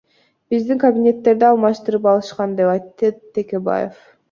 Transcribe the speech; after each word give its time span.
Биздин 0.53 0.79
кабинеттерди 0.83 1.47
алмаштырып 1.51 2.09
алышкан,— 2.15 2.57
деп 2.63 2.73
айтты 2.75 3.15
Текебаев. 3.39 4.05